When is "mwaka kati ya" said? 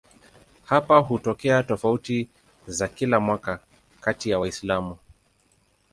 3.19-4.39